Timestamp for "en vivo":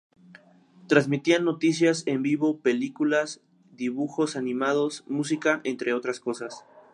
2.07-2.57